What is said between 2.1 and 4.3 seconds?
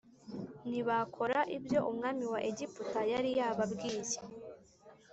wa Egiputa yari yababwiye